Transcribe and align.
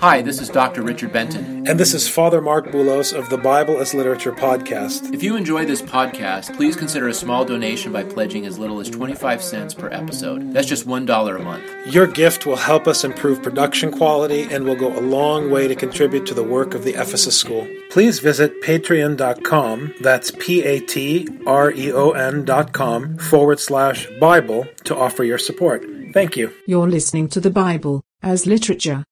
Hi, 0.00 0.22
this 0.22 0.40
is 0.40 0.48
Dr. 0.48 0.82
Richard 0.82 1.12
Benton. 1.12 1.68
And 1.68 1.78
this 1.78 1.92
is 1.92 2.08
Father 2.08 2.40
Marc 2.40 2.66
Boulos 2.68 3.12
of 3.16 3.28
the 3.28 3.36
Bible 3.36 3.78
as 3.78 3.92
Literature 3.92 4.32
podcast. 4.32 5.12
If 5.12 5.22
you 5.22 5.36
enjoy 5.36 5.66
this 5.66 5.82
podcast, 5.82 6.56
please 6.56 6.76
consider 6.76 7.08
a 7.08 7.14
small 7.14 7.44
donation 7.44 7.92
by 7.92 8.02
pledging 8.02 8.46
as 8.46 8.58
little 8.58 8.80
as 8.80 8.88
25 8.88 9.42
cents 9.42 9.74
per 9.74 9.90
episode. 9.90 10.52
That's 10.52 10.66
just 10.66 10.88
$1 10.88 11.36
a 11.36 11.42
month. 11.44 11.64
Your 11.94 12.06
gift 12.06 12.46
will 12.46 12.56
help 12.56 12.88
us 12.88 13.04
improve 13.04 13.42
production 13.42 13.92
quality 13.92 14.42
and 14.44 14.64
will 14.64 14.76
go 14.76 14.98
a 14.98 15.00
long 15.00 15.50
way 15.50 15.68
to 15.68 15.74
contribute 15.76 16.24
to 16.26 16.34
the 16.34 16.42
work 16.42 16.74
of 16.74 16.84
the 16.84 16.94
Ephesus 16.94 17.38
School. 17.38 17.68
Please 17.90 18.18
visit 18.18 18.62
patreon.com, 18.62 19.94
that's 20.00 20.30
P 20.30 20.64
A 20.64 20.80
T 20.80 21.28
R 21.46 21.70
E 21.70 21.92
O 21.92 22.10
N.com 22.12 23.18
forward 23.18 23.60
slash 23.60 24.08
Bible 24.18 24.66
to 24.84 24.96
offer 24.96 25.22
your 25.22 25.38
support. 25.38 25.84
Thank 26.12 26.36
you. 26.36 26.50
You're 26.66 26.88
listening 26.88 27.28
to 27.28 27.40
the 27.40 27.50
Bible 27.50 28.02
as 28.22 28.46
literature. 28.46 29.04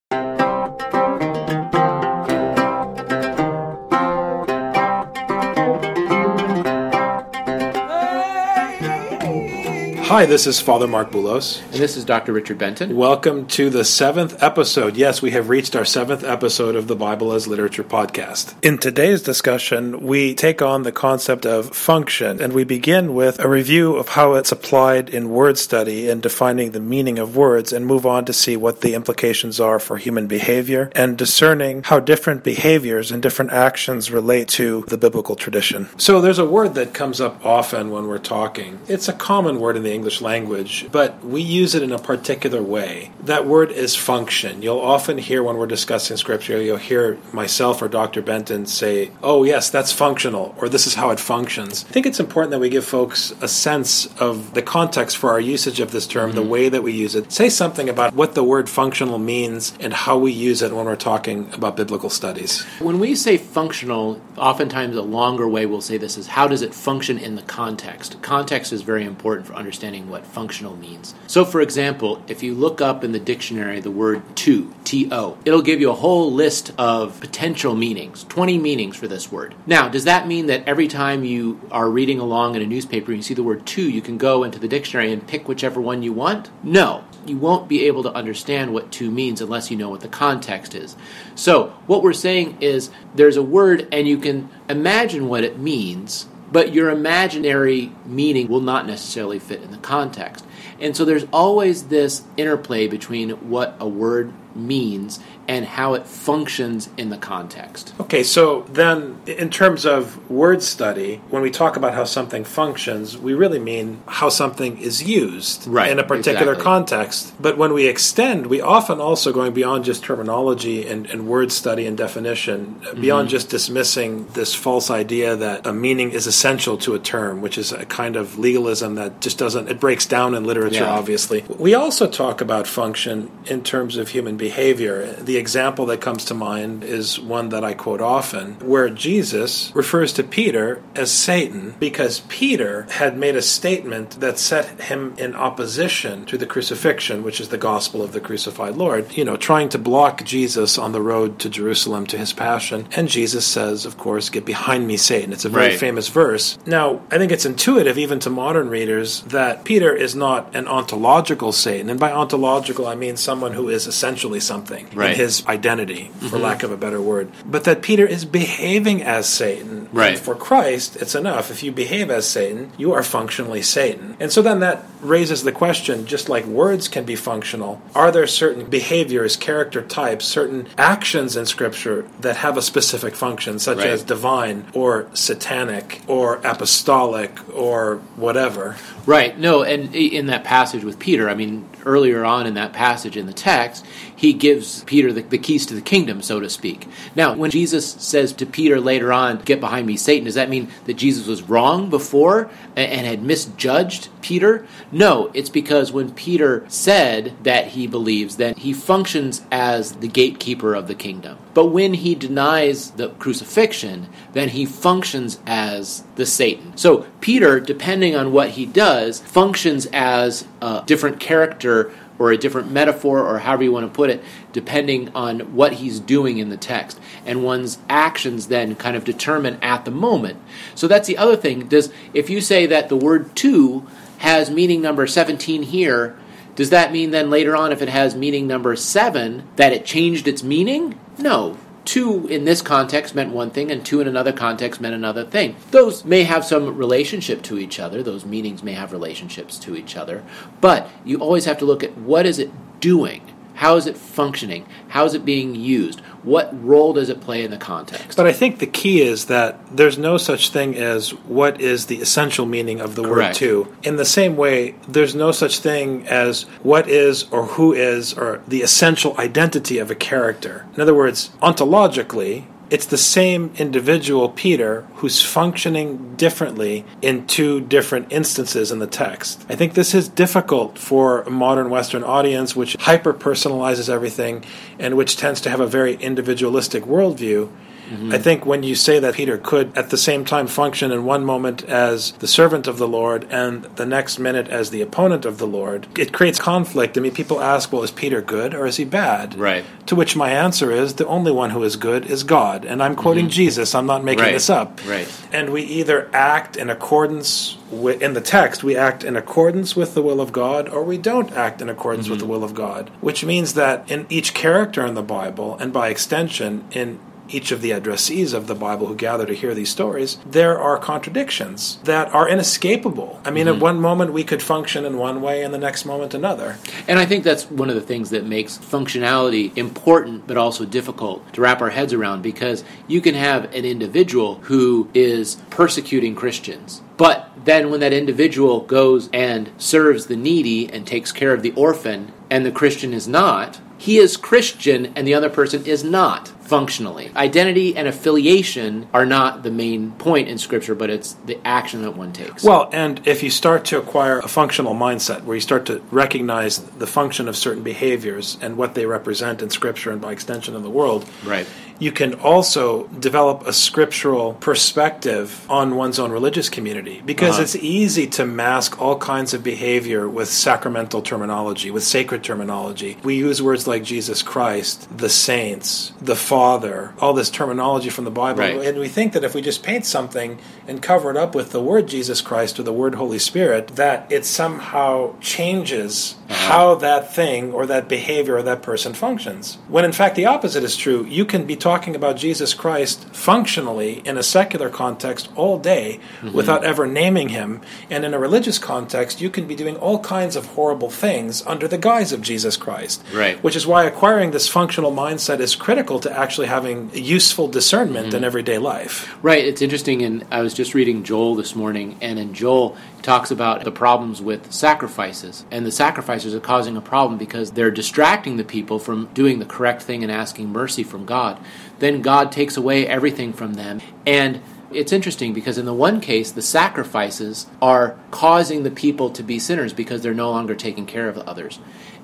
Hi, 10.11 10.27
this 10.27 10.49
is 10.49 10.59
Father 10.59 10.89
Marc 10.89 11.13
Boulos. 11.13 11.63
And 11.67 11.75
this 11.75 11.97
is 11.97 12.05
Dr. 12.05 12.33
Richard 12.33 12.59
Benton. 12.59 12.97
Welcome 12.97 13.47
to 13.47 13.71
the 13.71 13.85
seventh 13.85 14.43
episode. 14.43 14.97
Yes, 14.97 15.23
we 15.23 15.31
have 15.31 15.49
reached 15.49 15.77
our 15.77 15.85
seventh 15.85 16.25
episode 16.25 16.75
of 16.75 16.89
the 16.89 16.97
Bible 16.97 17.33
as 17.33 17.47
Literature 17.47 17.85
podcast. 17.85 18.55
In 18.61 18.79
today's 18.79 19.23
discussion, 19.23 20.01
we 20.01 20.35
take 20.35 20.63
on 20.63 20.83
the 20.83 20.91
concept 20.91 21.47
of 21.47 21.77
function, 21.77 22.43
and 22.43 22.53
we 22.53 22.65
begin 22.65 23.15
with 23.15 23.39
a 23.39 23.49
review 23.49 23.95
of 23.95 24.09
how 24.09 24.35
it's 24.35 24.51
applied 24.51 25.11
in 25.11 25.31
word 25.31 25.59
study 25.59 26.11
and 26.11 26.21
defining 26.21 26.73
the 26.73 26.81
meaning 26.81 27.21
of 27.21 27.37
words, 27.37 27.73
and 27.73 27.87
move 27.87 28.05
on 28.05 28.25
to 28.25 28.33
see 28.33 28.57
what 28.57 28.81
the 28.81 28.95
implications 28.95 29.61
are 29.61 29.79
for 29.79 29.97
human 29.97 30.27
behavior 30.27 30.91
and 30.97 31.17
discerning 31.17 31.85
how 31.85 32.01
different 32.01 32.43
behaviors 32.43 33.13
and 33.13 33.23
different 33.23 33.53
actions 33.53 34.11
relate 34.11 34.49
to 34.49 34.85
the 34.89 34.99
biblical 34.99 35.37
tradition. 35.37 35.89
So, 35.99 36.21
there's 36.21 36.41
a 36.41 36.45
word 36.45 36.75
that 36.75 36.95
comes 36.95 37.21
up 37.21 37.47
often 37.47 37.93
when 37.93 38.09
we're 38.09 38.19
talking. 38.19 38.81
It's 38.89 39.07
a 39.07 39.13
common 39.13 39.61
word 39.61 39.77
in 39.77 39.85
the 39.85 40.00
English 40.01 40.23
language, 40.23 40.87
but 40.91 41.23
we 41.23 41.43
use 41.43 41.75
it 41.75 41.83
in 41.83 41.93
a 41.93 41.99
particular 41.99 42.63
way. 42.63 43.11
That 43.23 43.47
word 43.47 43.71
is 43.71 43.95
function. 43.95 44.63
You'll 44.63 44.81
often 44.81 45.19
hear 45.19 45.43
when 45.43 45.59
we're 45.59 45.67
discussing 45.67 46.17
scripture, 46.17 46.59
you'll 46.63 46.79
hear 46.79 47.19
myself 47.35 47.83
or 47.83 47.89
Dr. 47.89 48.23
Benton 48.23 48.65
say, 48.65 49.11
Oh, 49.23 49.45
yes, 49.45 49.69
that's 49.69 49.93
functional, 49.93 50.55
or 50.57 50.71
this 50.71 50.87
is 50.87 50.95
how 50.95 51.11
it 51.11 51.21
functions. 51.21 51.85
I 51.87 51.93
think 51.93 52.07
it's 52.07 52.19
important 52.19 52.53
that 52.53 52.61
we 52.61 52.71
give 52.71 52.87
folks 52.87 53.35
a 53.43 53.49
sense 53.49 54.07
of 54.19 54.55
the 54.55 54.63
context 54.63 55.19
for 55.19 55.29
our 55.33 55.41
usage 55.41 55.81
of 55.81 55.93
this 55.93 56.07
term, 56.07 56.31
mm-hmm. 56.31 56.41
the 56.41 56.49
way 56.55 56.71
that 56.71 56.83
we 56.83 56.93
use 56.93 57.15
it. 57.15 57.31
Say 57.31 57.51
something 57.51 57.91
about 57.91 58.15
what 58.15 58.35
the 58.35 58.43
word 58.43 58.71
functional 58.71 59.19
means 59.19 59.75
and 59.81 59.93
how 59.93 60.17
we 60.17 60.33
use 60.33 60.63
it 60.63 60.73
when 60.73 60.87
we're 60.87 60.97
talking 60.97 61.53
about 61.53 61.77
biblical 61.77 62.09
studies. 62.09 62.65
When 62.79 62.99
we 62.99 63.15
say 63.15 63.37
functional, 63.37 64.19
oftentimes 64.39 64.97
a 64.97 65.03
longer 65.03 65.47
way 65.47 65.67
we'll 65.67 65.83
say 65.83 65.99
this 65.99 66.17
is 66.17 66.27
how 66.27 66.49
does 66.49 66.63
it 66.63 66.73
function 66.73 67.19
in 67.19 67.35
the 67.35 67.43
context? 67.43 68.23
Context 68.23 68.73
is 68.73 68.81
very 68.81 69.05
important 69.05 69.47
for 69.47 69.55
understanding 69.55 69.90
understanding 69.91 70.11
what 70.11 70.27
functional 70.27 70.77
means. 70.77 71.15
So, 71.27 71.45
for 71.45 71.61
example, 71.61 72.23
if 72.29 72.43
you 72.43 72.55
look 72.55 72.81
up 72.81 73.05
in 73.05 73.13
the 73.13 73.19
dictionary 73.19 73.81
the 73.81 73.91
word 73.91 74.23
to, 74.37 74.73
T 74.85 75.09
O, 75.11 75.37
it'll 75.45 75.63
give 75.63 75.81
you 75.81 75.91
a 75.91 75.95
whole 75.95 76.33
list 76.33 76.73
of 76.79 77.21
potential 77.21 77.75
meanings, 77.75 78.25
20 78.25 78.59
meanings 78.59 78.97
for 78.97 79.09
this 79.09 79.31
word. 79.33 79.55
Now, 79.67 79.89
does 79.89 80.05
that 80.05 80.27
mean 80.27 80.47
that 80.47 80.67
every 80.67 80.89
time 80.89 81.25
you 81.25 81.61
are 81.71 81.89
reading 81.89 82.21
along 82.21 82.55
in 82.55 82.63
a 82.63 82.67
newspaper 82.67 83.11
and 83.11 83.19
you 83.19 83.23
see 83.23 83.35
the 83.35 83.43
word 83.43 83.67
to, 83.67 83.83
you 83.83 84.01
can 84.01 84.19
go 84.19 84.45
into 84.45 84.59
the 84.59 84.69
dictionary 84.69 85.13
and 85.13 85.27
pick 85.27 85.49
whichever 85.49 85.81
one 85.81 86.03
you 86.03 86.13
want? 86.13 86.51
No. 86.63 87.05
You 87.27 87.37
won't 87.37 87.69
be 87.69 87.87
able 87.87 88.03
to 88.05 88.13
understand 88.13 88.73
what 88.73 88.91
to 88.93 89.11
means 89.11 89.41
unless 89.41 89.71
you 89.71 89.77
know 89.77 89.91
what 89.91 90.01
the 90.01 90.09
context 90.09 90.75
is. 90.75 90.97
So, 91.35 91.75
what 91.87 92.03
we're 92.03 92.13
saying 92.13 92.59
is 92.61 92.91
there's 93.15 93.37
a 93.37 93.43
word 93.43 93.89
and 93.93 94.09
you 94.09 94.19
can 94.19 94.49
imagine 94.69 95.29
what 95.29 95.45
it 95.45 95.59
means 95.59 96.27
but 96.53 96.73
your 96.73 96.91
imaginary 96.91 97.93
meaning 98.05 98.49
will 98.49 98.61
not 98.61 98.87
necessarily 98.87 99.39
fit 99.39 99.63
in 99.63 99.71
the 99.71 99.79
context. 99.79 100.45
And 100.81 100.97
so 100.97 101.05
there's 101.05 101.27
always 101.33 101.85
this 101.85 102.23
interplay 102.37 102.87
between 102.87 103.31
what 103.49 103.77
a 103.79 103.89
word 103.89 104.33
means 104.55 105.21
and 105.51 105.67
how 105.67 105.95
it 105.95 106.07
functions 106.07 106.89
in 106.97 107.11
the 107.11 107.17
context. 107.17 107.93
Okay, 107.99 108.23
so 108.23 108.61
then 108.69 109.21
in 109.27 109.51
terms 109.51 109.85
of 109.85 110.31
word 110.31 110.63
study, 110.63 111.17
when 111.29 111.43
we 111.43 111.51
talk 111.51 111.77
about 111.77 111.93
how 111.93 112.05
something 112.05 112.45
functions, 112.45 113.19
we 113.19 113.35
really 113.35 113.59
mean 113.59 114.01
how 114.07 114.29
something 114.29 114.79
is 114.79 115.03
used 115.03 115.67
right, 115.67 115.91
in 115.91 115.99
a 115.99 116.05
particular 116.05 116.53
exactly. 116.53 116.63
context. 116.63 117.35
But 117.41 117.59
when 117.59 117.73
we 117.73 117.89
extend, 117.89 118.47
we 118.47 118.61
often 118.61 119.01
also 119.01 119.33
going 119.33 119.53
beyond 119.53 119.85
just 119.85 120.05
terminology 120.05 120.87
and, 120.87 121.11
and 121.11 121.27
word 121.27 121.51
study 121.51 121.85
and 121.85 121.99
definition, 121.99 122.77
mm-hmm. 122.77 123.01
beyond 123.01 123.29
just 123.29 123.49
dismissing 123.51 124.29
this 124.35 124.55
false 124.55 124.89
idea 124.89 125.35
that 125.35 125.67
a 125.67 125.73
meaning 125.73 126.13
is 126.13 126.29
essential 126.29 126.79
to 126.79 126.95
a 126.95 127.01
term, 127.01 127.41
which 127.41 127.59
is 127.59 127.73
a 127.73 127.85
kind 127.87 128.15
of 128.15 128.39
legalism 128.39 128.95
that 128.95 129.21
just 129.21 129.37
doesn't, 129.37 129.69
it 129.69 129.81
breaks 129.81 130.07
down 130.07 130.37
in 130.37 130.45
literature, 130.45 130.85
yeah. 130.85 130.95
obviously. 130.95 131.45
We 131.59 131.75
also 131.75 132.07
talk 132.07 132.41
about 132.41 132.69
function 132.69 133.33
in 133.47 133.65
terms 133.65 133.97
of 133.97 134.11
human 134.11 134.37
behavior. 134.37 135.13
The 135.15 135.40
example 135.41 135.87
that 135.87 136.01
comes 136.01 136.25
to 136.27 136.35
mind 136.35 136.85
is 136.85 137.19
one 137.19 137.49
that 137.49 137.65
I 137.65 137.75
quote 137.75 138.01
often, 138.01 138.55
where 138.61 138.89
Jesus 138.89 139.73
refers 139.75 140.13
to 140.13 140.23
Peter 140.23 140.83
as 140.95 141.11
Satan 141.11 141.75
because 141.81 142.21
Peter 142.29 142.87
had 142.91 143.19
made 143.19 143.35
a 143.35 143.43
statement 143.43 144.21
that 144.21 144.39
set 144.39 144.83
him 144.83 145.15
in 145.19 145.35
opposition 145.35 146.25
to 146.27 146.39
the 146.39 146.47
crucifixion, 146.47 147.23
which 147.23 147.41
is 147.41 147.49
the 147.49 147.59
gospel 147.59 148.03
of 148.03 148.13
the 148.13 148.21
crucified 148.21 148.77
Lord, 148.77 149.17
you 149.17 149.25
know, 149.25 149.37
trying 149.37 149.69
to 149.71 149.79
block 149.79 150.25
Jesus 150.25 150.79
on 150.79 150.93
the 150.93 151.03
road 151.03 151.39
to 151.41 151.51
Jerusalem 151.51 152.07
to 152.07 152.19
his 152.19 152.33
passion. 152.33 152.87
And 152.93 153.09
Jesus 153.09 153.47
says, 153.47 153.87
of 153.87 153.99
course, 153.99 154.31
get 154.31 154.45
behind 154.45 154.87
me, 154.87 154.97
Satan. 154.97 155.33
It's 155.33 155.45
a 155.45 155.49
very 155.49 155.71
right. 155.71 155.79
famous 155.79 156.09
verse. 156.09 156.59
Now, 156.67 157.03
I 157.11 157.19
think 157.19 157.33
it's 157.33 157.47
intuitive, 157.47 157.99
even 157.99 158.21
to 158.21 158.31
modern 158.31 158.69
readers, 158.69 159.23
that 159.23 159.65
Peter 159.65 159.95
is 159.95 160.15
not 160.15 160.55
an 160.55 160.69
ontological 160.69 161.53
Satan. 161.53 161.91
And 161.91 161.99
by 161.99 162.13
ontological, 162.13 162.87
I 162.87 162.95
mean 162.95 163.17
someone 163.17 163.53
who 163.53 163.69
is 163.69 163.87
essentially 163.87 164.41
something 164.41 164.89
right. 164.95 165.17
His 165.21 165.47
identity, 165.47 166.11
for 166.19 166.27
mm-hmm. 166.27 166.37
lack 166.39 166.63
of 166.63 166.73
a 166.73 166.77
better 166.77 167.01
word. 167.01 167.31
But 167.45 167.65
that 167.65 167.83
Peter 167.83 168.07
is 168.07 168.25
behaving 168.25 169.03
as 169.03 169.29
Satan. 169.29 169.89
Right. 169.93 170.13
And 170.13 170.19
for 170.19 170.35
Christ, 170.35 170.97
it's 170.97 171.15
enough. 171.15 171.51
If 171.51 171.63
you 171.63 171.73
behave 171.73 172.11
as 172.11 172.27
Satan, 172.27 172.73
you 172.79 172.93
are 172.93 173.03
functionally 173.03 173.61
Satan. 173.61 174.17
And 174.19 174.33
so 174.33 174.41
then 174.41 174.61
that 174.61 174.85
raises 175.03 175.43
the 175.43 175.53
question 175.53 176.07
just 176.07 176.29
like 176.29 176.45
words 176.47 176.89
can 176.89 177.05
be 177.05 177.17
functional, 177.17 177.83
are 177.95 178.11
there 178.11 178.27
certain 178.27 178.65
behaviors, 178.71 179.37
character 179.37 179.83
types, 179.83 180.25
certain 180.25 180.69
actions 180.79 181.37
in 181.37 181.45
Scripture 181.47 182.07
that 182.21 182.37
have 182.37 182.57
a 182.57 182.63
specific 182.63 183.15
function, 183.15 183.59
such 183.59 183.79
right. 183.79 183.89
as 183.89 184.03
divine 184.03 184.67
or 184.73 185.07
satanic 185.15 186.01
or 186.07 186.37
apostolic 186.45 187.33
or 187.55 187.97
whatever? 188.17 188.77
Right. 189.07 189.39
No, 189.39 189.63
and 189.63 189.95
in 189.95 190.27
that 190.27 190.45
passage 190.45 190.85
with 190.85 190.99
Peter, 190.99 191.29
I 191.29 191.35
mean, 191.35 191.69
earlier 191.85 192.25
on 192.25 192.47
in 192.47 192.55
that 192.55 192.73
passage 192.73 193.17
in 193.17 193.27
the 193.27 193.33
text, 193.33 193.85
he 194.15 194.33
gives 194.35 194.85
Peter 194.85 195.10
the, 195.13 195.23
the, 195.23 195.39
keys 195.39 195.67
to 195.67 195.75
the 195.75 195.81
kingdom, 195.81 196.23
so 196.23 196.41
to 196.41 196.51
speak. 196.51 196.89
Now, 197.15 197.35
when 197.35 197.51
Jesus 197.51 197.93
says 197.93 198.33
to 198.35 198.47
Peter 198.47 198.81
later 198.81 199.13
on, 199.13 199.39
Get 199.41 199.61
behind 199.61 199.87
me, 199.87 199.97
Satan, 199.97 200.25
does 200.25 200.35
that 200.35 200.51
mean 200.51 200.69
that 200.87 200.95
Jesus 200.95 201.27
was 201.27 201.43
wrong 201.43 201.91
before 201.91 202.51
and, 202.77 202.93
and 202.93 203.07
had 203.07 203.23
misjudged 203.23 204.09
Peter? 204.21 204.67
No, 204.93 205.31
it's 205.35 205.51
because 205.51 205.93
when 205.93 206.13
Peter 206.13 206.65
said 206.69 207.35
that 207.43 207.69
he 207.69 207.87
believes, 207.87 208.37
then 208.37 208.55
he 208.55 208.73
functions 208.73 209.43
as 209.51 209.93
the 209.97 210.09
gatekeeper 210.09 210.75
of 210.75 210.89
the 210.89 210.95
kingdom. 210.95 211.39
But 211.55 211.67
when 211.67 211.95
he 211.95 212.15
denies 212.15 212.93
the 212.93 213.09
crucifixion, 213.11 214.09
then 214.33 214.51
he 214.51 214.67
functions 214.67 215.41
as 215.47 216.05
the 216.17 216.27
Satan. 216.27 216.77
So 216.77 217.07
Peter, 217.21 217.61
depending 217.61 218.15
on 218.15 218.33
what 218.33 218.51
he 218.51 218.67
does, 218.67 219.21
functions 219.21 219.87
as 219.93 220.47
a 220.63 220.83
different 220.87 221.21
character 221.21 221.93
or 222.21 222.31
a 222.31 222.37
different 222.37 222.71
metaphor 222.71 223.27
or 223.27 223.39
however 223.39 223.65
you 223.65 223.73
want 223.73 223.91
to 223.91 223.97
put 223.97 224.11
it, 224.11 224.23
depending 224.53 225.09
on 225.15 225.41
what 225.55 225.73
he's 225.73 225.99
doing 225.99 226.37
in 226.37 226.51
the 226.51 226.57
text. 226.57 227.01
And 227.25 227.43
one's 227.43 227.79
actions 227.89 228.49
then 228.49 228.77
kind 228.77 228.95
of 228.95 229.05
determine 229.05 229.59
at 229.63 229.87
the 229.87 229.91
moment. 229.91 230.39
So 230.75 230.87
that's 230.87 231.09
the 231.09 231.17
other 231.17 231.35
thing. 231.35 231.67
Does 231.67 231.91
if 232.13 232.29
you 232.29 232.43
say 232.43 232.67
that 232.67 232.91
the 232.91 232.97
word 232.97 233.35
to 233.37 233.87
has 234.19 234.51
meaning 234.51 234.83
number 234.83 235.07
17 235.07 235.63
here, 235.63 236.17
does 236.57 236.69
that 236.69 236.93
mean 236.93 237.11
then 237.11 237.31
later 237.31 237.57
on 237.57 237.73
if 237.73 237.81
it 237.81 237.89
has 237.89 238.15
meaning 238.15 238.47
number 238.47 238.77
7 238.77 239.49
that 239.57 239.73
it 239.73 239.87
changed 239.87 240.29
its 240.29 240.43
meaning? 240.43 241.01
No 241.17 241.57
two 241.85 242.27
in 242.29 242.45
this 242.45 242.63
context 242.63 243.15
meant 243.15 243.33
one 243.33 243.51
thing 243.51 243.71
and 243.71 243.85
two 243.85 244.01
in 244.01 244.09
another 244.09 244.33
context 244.33 244.81
meant 244.81 244.95
another 244.95 245.25
thing. 245.25 245.57
Those 245.71 246.05
may 246.05 246.25
have 246.25 246.45
some 246.45 246.77
relationship 246.77 247.43
to 247.45 247.59
each 247.59 247.81
other, 247.81 248.03
those 248.03 248.25
meanings 248.25 248.63
may 248.63 248.73
have 248.73 248.93
relationships 248.93 249.59
to 249.61 249.77
each 249.77 249.97
other, 249.97 250.25
but 250.61 250.89
you 251.05 251.19
always 251.19 251.45
have 251.45 251.59
to 251.59 251.65
look 251.65 251.83
at 251.83 251.97
what 251.97 252.27
is 252.27 252.39
it 252.39 252.51
doing? 252.81 253.30
How 253.61 253.77
is 253.77 253.87
it 253.87 253.97
functioning? 253.97 254.67
How 254.89 255.05
is 255.05 255.13
it 255.13 255.25
being 255.25 255.55
used? 255.55 256.01
what 256.23 256.51
role 256.65 256.93
does 256.93 257.09
it 257.09 257.21
play 257.21 257.45
in 257.45 257.51
the 257.51 257.57
context? 257.57 258.17
But 258.17 258.27
I 258.27 258.33
think 258.33 258.59
the 258.59 258.67
key 258.67 259.01
is 259.01 259.27
that 259.27 259.59
there's 259.75 259.97
no 259.97 260.19
such 260.19 260.51
thing 260.51 260.77
as 260.77 261.11
what 261.11 261.61
is 261.61 261.87
the 261.87 261.97
essential 262.01 262.47
meaning 262.47 262.81
of 262.81 262.95
the 262.95 263.03
Correct. 263.03 263.41
word 263.41 263.47
to. 263.47 263.77
In 263.83 263.97
the 263.97 264.05
same 264.05 264.37
way, 264.37 264.75
there's 264.87 265.15
no 265.15 265.33
such 265.33 265.61
thing 265.61 266.07
as 266.09 266.43
what 266.63 266.89
is 266.89 267.25
or 267.31 267.47
who 267.47 267.73
is 267.73 268.13
or 268.15 268.43
the 268.47 268.63
essential 268.63 269.19
identity 269.19 269.79
of 269.79 269.91
a 269.91 269.95
character. 269.95 270.67
In 270.75 270.83
other 270.83 270.95
words, 270.95 271.31
ontologically, 271.43 272.45
it's 272.71 272.87
the 272.87 272.97
same 272.97 273.53
individual, 273.59 274.29
Peter, 274.29 274.87
who's 274.97 275.21
functioning 275.23 276.15
differently 276.15 276.85
in 277.03 277.27
two 277.27 277.61
different 277.61 278.13
instances 278.13 278.71
in 278.71 278.79
the 278.79 278.87
text. 278.87 279.45
I 279.49 279.57
think 279.57 279.75
this 279.75 279.93
is 279.93 280.09
difficult 280.09 280.79
for 280.79 281.23
a 281.23 281.31
modern 281.31 281.69
Western 281.69 282.05
audience, 282.05 282.55
which 282.55 282.77
hyper 282.81 283.13
personalizes 283.13 283.89
everything 283.89 284.45
and 284.79 284.97
which 284.97 285.17
tends 285.17 285.41
to 285.43 285.51
have 285.51 285.61
a 285.61 285.67
very 285.67 285.95
individualistic 285.97 286.85
worldview. 286.85 287.51
I 287.91 288.19
think 288.19 288.47
when 288.47 288.63
you 288.63 288.75
say 288.75 288.99
that 289.01 289.15
Peter 289.15 289.37
could 289.37 289.77
at 289.77 289.91
the 289.91 289.97
same 289.97 290.25
time 290.25 290.47
function 290.47 290.93
in 290.93 291.05
one 291.05 291.25
moment 291.25 291.65
as 291.65 292.13
the 292.13 292.29
servant 292.29 292.67
of 292.67 292.79
the 292.79 292.87
Lord 292.87 293.27
and 293.31 293.65
the 293.77 293.87
next 293.87 294.19
minute 294.19 294.49
as 294.49 294.71
the 294.71 294.81
opponent 294.81 295.25
of 295.25 295.39
the 295.39 295.47
Lord, 295.47 295.87
it 295.99 296.13
creates 296.13 296.39
conflict. 296.39 296.97
I 296.97 297.01
mean, 297.01 297.13
people 297.13 297.41
ask, 297.41 297.73
well, 297.73 297.83
is 297.83 297.91
Peter 297.91 298.23
good 298.23 298.55
or 298.55 298.67
is 298.67 298.77
he 298.77 298.85
bad? 298.85 299.35
Right. 299.35 299.65
To 299.87 299.97
which 299.97 300.15
my 300.15 300.31
answer 300.31 300.71
is 300.71 300.95
the 300.95 301.07
only 301.07 301.33
one 301.33 301.51
who 301.51 301.63
is 301.65 301.77
good 301.77 302.07
is 302.07 302.23
God. 302.23 302.65
And 302.65 302.83
I'm 302.83 302.95
quoting 302.95 303.25
mm-hmm. 303.27 303.33
Jesus, 303.33 303.75
I'm 303.75 303.87
not 303.87 304.05
making 304.05 304.25
Right. 304.25 304.33
this 304.33 304.51
up. 304.51 304.81
Right. 304.87 305.09
And 305.33 305.51
we 305.51 305.63
either 305.63 306.09
act 306.13 306.57
in 306.57 306.71
accordance 306.71 307.57
with, 307.71 308.03
in 308.03 308.15
the 308.15 308.21
text, 308.21 308.63
we 308.63 308.77
act 308.77 309.05
in 309.05 309.17
accordance 309.17 309.75
with 309.75 309.95
the 309.95 310.03
will 310.03 310.21
of 310.21 310.33
God, 310.33 310.69
or 310.69 310.83
we 310.83 310.99
don't 310.99 311.33
act 311.33 311.63
in 311.63 311.69
accordance 311.69 312.09
with 312.09 312.19
the 312.19 312.25
mm-hmm. 312.25 312.33
will 312.33 312.45
of 312.45 312.55
God. 312.55 312.91
Which 313.01 313.25
means 313.25 313.55
that 313.55 313.91
in 313.91 314.07
each 314.09 314.35
character 314.35 314.85
in 314.85 314.95
the 314.95 315.03
Bible, 315.03 315.57
and 315.59 315.73
by 315.73 315.89
extension, 315.89 316.65
in 316.73 316.99
each 317.31 317.53
of 317.53 317.63
the 317.63 317.71
addressees 317.71 318.35
of 318.35 318.47
the 318.47 318.55
Bible 318.55 318.87
who 318.87 318.95
gather 318.95 319.27
to 319.27 319.35
hear 319.35 319.55
these 319.55 319.71
stories, 319.71 320.19
there 320.27 320.59
are 320.59 320.79
contradictions 320.79 321.79
that 321.85 322.13
are 322.15 322.29
inescapable. 322.29 323.21
I 323.25 323.31
mean, 323.31 323.49
at 323.49 323.55
mm-hmm. 323.55 323.63
one 323.63 323.81
moment 323.81 324.13
we 324.13 324.25
could 324.25 324.43
function 324.43 324.85
in 324.85 324.99
one 324.99 325.23
way, 325.23 325.43
and 325.43 325.53
the 325.55 325.59
next 325.59 325.85
moment 325.85 326.15
another. 326.15 326.59
And 326.89 326.99
I 326.99 327.07
think 327.07 327.25
that's 327.25 327.51
one 327.51 327.69
of 327.69 327.75
the 327.75 327.81
things 327.81 328.11
that 328.11 328.25
makes 328.25 328.59
functionality 328.59 329.57
important 329.57 330.27
but 330.27 330.37
also 330.37 330.65
difficult 330.65 331.33
to 331.35 331.41
wrap 331.41 331.61
our 331.61 331.71
heads 331.71 331.93
around 331.93 332.23
because 332.23 332.65
you 332.87 333.01
can 333.01 333.15
have 333.15 333.45
an 333.55 333.65
individual 333.65 334.37
who 334.43 334.89
is 334.95 335.37
persecuting 335.51 336.15
Christians. 336.15 336.83
But 336.97 337.31
then 337.45 337.71
when 337.71 337.81
that 337.81 337.93
individual 337.93 338.61
goes 338.61 339.09
and 339.13 339.51
serves 339.57 340.07
the 340.07 340.17
needy 340.17 340.71
and 340.71 340.87
takes 340.87 341.13
care 341.13 341.33
of 341.33 341.43
the 341.43 341.53
orphan 341.53 342.13
and 342.29 342.45
the 342.45 342.53
Christian 342.53 342.93
is 342.93 343.09
not, 343.09 343.61
he 343.79 343.97
is 343.97 344.19
Christian 344.19 344.93
and 344.95 345.07
the 345.07 345.15
other 345.15 345.31
person 345.31 345.65
is 345.65 345.83
not 345.83 346.29
functionally. 346.51 347.13
Identity 347.15 347.77
and 347.77 347.87
affiliation 347.87 348.89
are 348.93 349.07
not 349.07 349.45
the 349.45 349.53
main 349.53 349.93
point 349.93 350.27
in 350.27 350.37
Scripture, 350.37 350.75
but 350.75 350.91
it's 350.91 351.13
the 351.25 351.39
action 351.47 351.83
that 351.83 351.97
one 351.97 352.13
takes. 352.13 352.43
Well, 352.43 352.69
and 352.73 353.01
if 353.07 353.23
you 353.23 353.31
start 353.31 353.65
to 353.67 353.79
acquire 353.79 354.19
a 354.19 354.27
functional 354.27 354.75
mindset 354.75 355.23
where 355.23 355.37
you 355.37 355.41
start 355.41 355.65
to 355.67 355.81
recognize 355.93 356.59
the 356.59 356.89
function 356.89 357.29
of 357.29 357.37
certain 357.37 357.63
behaviors 357.63 358.37
and 358.41 358.57
what 358.57 358.75
they 358.75 358.85
represent 358.85 359.43
in 359.43 359.51
Scripture 359.51 359.93
and 359.93 360.01
by 360.01 360.11
extension 360.11 360.57
in 360.57 360.65
the 360.65 360.71
world, 360.71 361.07
Right. 361.25 361.47
You 361.81 361.91
can 361.91 362.15
also 362.15 362.87
develop 363.01 363.45
a 363.47 363.53
scriptural 363.53 364.35
perspective 364.35 365.45
on 365.51 365.75
one's 365.75 365.99
own 365.99 366.13
religious 366.13 366.49
community 366.49 367.03
because 367.05 367.35
Uh-huh. 367.35 367.43
it's 367.43 367.57
easy 367.57 368.07
to 368.07 368.25
mask 368.25 368.81
all 368.81 368.97
kinds 368.99 369.35
of 369.35 369.43
behavior 369.43 370.09
with 370.09 370.29
sacramental 370.29 371.03
terminology, 371.03 371.71
with 371.73 371.83
sacred 371.83 372.23
terminology. 372.23 372.97
We 373.03 373.17
use 373.17 373.43
words 373.43 373.67
like 373.67 373.83
Jesus 373.83 374.23
Christ, 374.23 374.87
the 374.97 375.09
saints, 375.09 375.93
the 376.01 376.15
Father, 376.15 376.93
all 377.01 377.15
this 377.15 377.31
terminology 377.31 377.91
from 377.91 378.05
the 378.05 378.11
Bible. 378.11 378.41
Right. 378.41 378.67
And 378.69 378.79
we 378.79 378.89
think 378.89 379.13
that 379.15 379.25
if 379.25 379.35
we 379.35 379.41
just 379.43 379.63
paint 379.63 379.85
something 379.87 380.39
and 380.69 380.81
cover 380.83 381.11
it 381.11 381.17
up 381.17 381.35
with 381.35 381.51
the 381.51 381.61
word 381.61 381.89
Jesus 381.89 382.21
Christ 382.21 382.61
or 382.61 382.63
the 382.63 382.73
word 382.73 382.95
Holy 382.95 383.19
Spirit, 383.19 383.69
that 383.77 384.07
it 384.13 384.25
somehow 384.27 385.15
changes 385.21 386.15
how 386.29 386.75
that 386.77 387.13
thing 387.15 387.53
or 387.53 387.67
that 387.67 387.89
behavior 387.89 388.37
or 388.37 388.43
that 388.43 388.63
person 388.63 388.93
functions. 388.95 389.59
When 389.69 389.85
in 389.85 389.93
fact 389.93 390.15
the 390.15 390.27
opposite 390.27 390.63
is 390.63 390.77
true. 390.77 391.05
You 391.07 391.25
can 391.25 391.45
be 391.47 391.57
talking 391.57 391.70
about 391.71 392.17
Jesus 392.17 392.53
Christ 392.53 393.05
functionally 393.15 394.03
in 394.05 394.19
a 394.19 394.23
secular 394.23 394.69
context 394.69 395.29
all 395.37 395.59
day 395.59 396.01
mm-hmm. 396.21 396.33
without 396.33 396.65
ever 396.65 396.87
naming 396.87 397.29
him. 397.29 397.61
And 397.89 398.05
in 398.05 398.13
a 398.13 398.19
religious 398.19 398.59
context, 398.59 399.21
you 399.21 399.31
can 399.31 399.47
be 399.47 399.55
doing 399.55 399.77
all 399.77 400.01
kinds 400.01 400.35
of 400.35 400.47
horrible 400.47 400.91
things 400.91 401.47
under 401.47 401.69
the 401.69 401.79
guise 401.79 402.13
of 402.13 402.23
Jesus 402.23 402.57
Christ. 402.57 403.05
Right. 403.15 403.43
Which 403.43 403.55
is 403.55 403.67
why 403.67 403.85
acquiring 403.85 404.33
this 404.33 404.49
functional 404.49 404.91
mindset 404.91 405.39
is 405.39 405.55
critical 405.55 406.01
to 406.01 406.19
actually 406.19 406.49
having 406.49 406.91
useful 406.93 407.47
discernment 407.47 408.07
in 408.07 408.13
mm-hmm. 408.13 408.25
everyday 408.25 408.59
life. 408.59 409.17
Right. 409.23 409.45
It's 409.45 409.63
interesting. 409.63 410.03
And 410.03 410.27
I 410.31 410.43
was 410.43 410.55
just 410.55 410.75
reading 410.75 411.05
Joel 411.05 411.37
this 411.37 411.55
morning, 411.55 411.97
and 412.01 412.19
in 412.19 412.35
Joel 412.35 412.77
talks 413.03 413.31
about 413.31 413.65
the 413.65 413.73
problems 413.73 414.21
with 414.21 414.53
sacrifices, 414.53 415.45
and 415.51 415.65
the 415.65 415.73
sacrifices 415.73 416.35
are 416.35 416.41
causing 416.41 416.77
a 416.77 416.81
problem 416.81 417.19
because 417.19 417.53
they're 417.53 417.71
distracting 417.71 418.37
the 418.37 418.45
people 418.45 418.79
from 418.79 419.07
doing 419.15 419.39
the 419.39 419.45
correct 419.45 419.83
thing 419.83 420.03
and 420.03 420.13
asking 420.13 420.51
mercy 420.51 420.83
from 420.83 421.07
God. 421.07 421.39
Then 421.79 422.03
God 422.03 422.31
takes 422.33 422.57
away 422.57 422.87
everything 422.87 423.33
from 423.33 423.55
them, 423.55 423.81
and 424.07 424.41
it's 424.73 424.93
interesting 424.93 425.33
because 425.33 425.59
in 425.59 425.67
the 425.67 425.75
one 425.75 426.01
case, 426.01 426.31
the 426.31 426.43
sacrifices 426.43 427.47
are 427.61 427.99
causing 428.11 428.63
the 428.63 428.71
people 428.71 429.11
to 429.11 429.23
be 429.23 429.39
sinners 429.39 429.73
because 429.73 430.03
they're 430.03 430.15
no 430.15 430.31
longer 430.31 430.55
taking 430.55 430.87
care 430.87 431.09
of 431.09 431.19
others. 431.19 431.59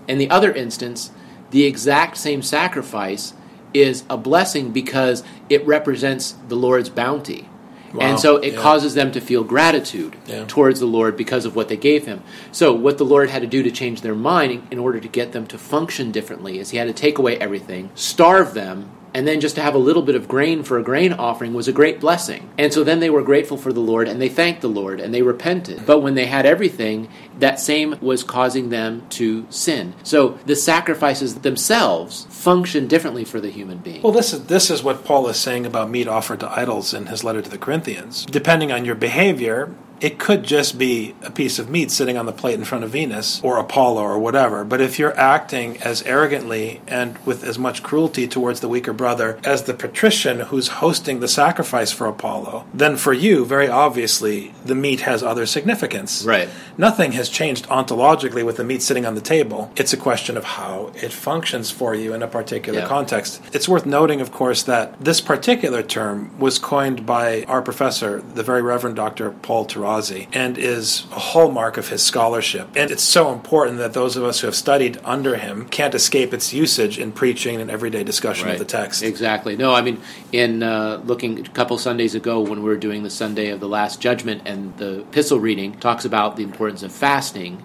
In 0.08 0.18
the 0.18 0.28
other 0.30 0.52
instance, 0.52 1.10
the 1.50 1.64
exact 1.64 2.16
same 2.16 2.42
sacrifice 2.42 3.34
is 3.72 4.04
a 4.10 4.16
blessing 4.16 4.72
because 4.72 5.22
it 5.48 5.64
represents 5.66 6.34
the 6.48 6.56
Lord's 6.56 6.88
bounty. 6.88 7.48
Wow, 7.94 8.00
And 8.00 8.18
so 8.20 8.36
it 8.38 8.54
yeah. 8.54 8.60
causes 8.60 8.94
them 8.94 9.12
to 9.12 9.20
feel 9.20 9.44
gratitude 9.44 10.16
Yeah. 10.26 10.44
towards 10.48 10.80
the 10.80 10.86
Lord 10.86 11.16
because 11.16 11.44
of 11.44 11.54
what 11.54 11.68
they 11.68 11.76
gave 11.76 12.04
him. 12.04 12.22
So, 12.50 12.72
what 12.74 12.98
the 12.98 13.04
Lord 13.04 13.30
had 13.30 13.42
to 13.42 13.48
do 13.48 13.62
to 13.62 13.70
change 13.70 14.00
their 14.00 14.14
mind 14.14 14.66
in 14.72 14.78
order 14.80 14.98
to 14.98 15.08
get 15.08 15.32
them 15.32 15.46
to 15.46 15.56
function 15.58 16.10
differently 16.10 16.58
is 16.58 16.70
he 16.70 16.78
had 16.78 16.88
to 16.88 16.92
take 16.94 17.16
away 17.18 17.38
everything, 17.38 17.90
starve 17.94 18.54
them, 18.54 18.90
and 19.16 19.26
then 19.26 19.40
just 19.40 19.54
to 19.54 19.62
have 19.62 19.74
a 19.74 19.78
little 19.78 20.02
bit 20.02 20.14
of 20.14 20.28
grain 20.28 20.62
for 20.62 20.78
a 20.78 20.82
grain 20.82 21.10
offering 21.10 21.54
was 21.54 21.66
a 21.66 21.72
great 21.72 22.00
blessing. 22.00 22.50
And 22.58 22.70
so 22.70 22.84
then 22.84 23.00
they 23.00 23.08
were 23.08 23.22
grateful 23.22 23.56
for 23.56 23.72
the 23.72 23.80
Lord 23.80 24.08
and 24.08 24.20
they 24.20 24.28
thanked 24.28 24.60
the 24.60 24.68
Lord 24.68 25.00
and 25.00 25.14
they 25.14 25.22
repented. 25.22 25.86
But 25.86 26.00
when 26.00 26.16
they 26.16 26.26
had 26.26 26.44
everything, 26.44 27.08
that 27.38 27.60
same 27.60 27.96
was 28.00 28.22
causing 28.22 28.70
them 28.70 29.06
to 29.10 29.46
sin. 29.50 29.94
So 30.02 30.38
the 30.46 30.56
sacrifices 30.56 31.36
themselves 31.36 32.26
function 32.30 32.86
differently 32.86 33.24
for 33.24 33.40
the 33.40 33.50
human 33.50 33.78
being. 33.78 34.02
Well, 34.02 34.12
this 34.12 34.32
is 34.32 34.46
this 34.46 34.70
is 34.70 34.82
what 34.82 35.04
Paul 35.04 35.28
is 35.28 35.36
saying 35.36 35.66
about 35.66 35.90
meat 35.90 36.08
offered 36.08 36.40
to 36.40 36.50
idols 36.50 36.94
in 36.94 37.06
his 37.06 37.24
letter 37.24 37.42
to 37.42 37.50
the 37.50 37.58
Corinthians. 37.58 38.24
Depending 38.26 38.72
on 38.72 38.84
your 38.84 38.94
behavior, 38.94 39.74
it 40.00 40.18
could 40.18 40.42
just 40.42 40.78
be 40.78 41.14
a 41.22 41.30
piece 41.30 41.58
of 41.58 41.70
meat 41.70 41.90
sitting 41.90 42.16
on 42.16 42.26
the 42.26 42.32
plate 42.32 42.58
in 42.58 42.64
front 42.64 42.84
of 42.84 42.90
Venus 42.90 43.40
or 43.42 43.58
Apollo 43.58 44.02
or 44.02 44.18
whatever. 44.18 44.64
But 44.64 44.80
if 44.80 44.98
you're 44.98 45.18
acting 45.18 45.78
as 45.78 46.02
arrogantly 46.02 46.80
and 46.86 47.16
with 47.24 47.42
as 47.44 47.58
much 47.58 47.82
cruelty 47.82 48.28
towards 48.28 48.60
the 48.60 48.68
weaker 48.68 48.92
brother 48.92 49.38
as 49.44 49.62
the 49.62 49.74
patrician 49.74 50.40
who's 50.40 50.68
hosting 50.68 51.20
the 51.20 51.28
sacrifice 51.28 51.92
for 51.92 52.06
Apollo, 52.06 52.66
then 52.74 52.96
for 52.96 53.12
you, 53.12 53.44
very 53.44 53.68
obviously, 53.68 54.52
the 54.64 54.74
meat 54.74 55.00
has 55.00 55.22
other 55.22 55.46
significance. 55.46 56.24
Right. 56.24 56.48
Nothing 56.76 57.12
has 57.12 57.25
changed 57.28 57.66
ontologically 57.68 58.44
with 58.44 58.56
the 58.56 58.64
meat 58.64 58.82
sitting 58.82 59.06
on 59.06 59.14
the 59.14 59.20
table. 59.20 59.70
It's 59.76 59.92
a 59.92 59.96
question 59.96 60.36
of 60.36 60.44
how 60.44 60.92
it 60.94 61.12
functions 61.12 61.70
for 61.70 61.94
you 61.94 62.12
in 62.14 62.22
a 62.22 62.26
particular 62.28 62.80
Yeah. 62.80 62.86
context. 62.86 63.40
It's 63.52 63.68
worth 63.68 63.86
noting, 63.86 64.20
of 64.20 64.32
course, 64.32 64.62
that 64.64 64.94
this 65.00 65.20
particular 65.20 65.82
term 65.82 66.30
was 66.38 66.58
coined 66.58 67.06
by 67.06 67.44
our 67.48 67.62
professor, 67.62 68.22
the 68.34 68.42
very 68.42 68.62
Reverend 68.62 68.96
Dr. 68.96 69.30
Paul 69.42 69.66
Tarazi, 69.66 70.26
and 70.32 70.58
is 70.58 71.04
a 71.12 71.18
hallmark 71.18 71.76
of 71.76 71.88
his 71.88 72.02
scholarship. 72.02 72.68
And 72.76 72.90
it's 72.90 73.02
so 73.02 73.32
important 73.32 73.78
that 73.78 73.92
those 73.92 74.16
of 74.16 74.24
us 74.24 74.40
who 74.40 74.46
have 74.46 74.56
studied 74.56 74.98
under 75.04 75.36
him 75.36 75.66
can't 75.70 75.94
escape 75.94 76.32
its 76.34 76.52
usage 76.52 76.98
in 76.98 77.12
preaching 77.12 77.60
and 77.60 77.70
everyday 77.70 78.04
discussion 78.04 78.48
of 78.48 78.58
the 78.58 78.64
text. 78.64 79.02
Exactly. 79.02 79.56
No, 79.56 79.74
I 79.74 79.82
mean, 79.82 80.00
in 80.32 80.62
uh, 80.62 81.00
looking 81.04 81.40
a 81.40 81.48
couple 81.50 81.78
Sundays 81.78 82.14
ago 82.14 82.40
when 82.40 82.62
we 82.62 82.68
were 82.68 82.76
doing 82.76 83.02
the 83.02 83.10
Sunday 83.10 83.48
of 83.50 83.60
the 83.60 83.68
Last 83.68 84.00
Judgment 84.00 84.42
and 84.46 84.76
the 84.76 85.00
epistle 85.00 85.38
reading 85.40 85.74
talks 85.78 86.04
about 86.04 86.36
the 86.36 86.42
importance 86.42 86.82
of 86.82 86.92
fasting. 86.92 87.15